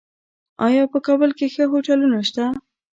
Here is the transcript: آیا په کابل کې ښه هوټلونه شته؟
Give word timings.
آیا 0.67 0.83
په 0.93 0.99
کابل 1.05 1.31
کې 1.37 1.45
ښه 1.53 1.65
هوټلونه 1.71 2.17
شته؟ 2.29 2.45